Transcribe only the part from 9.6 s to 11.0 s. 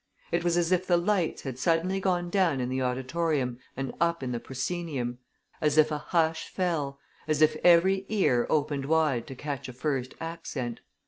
a first accent.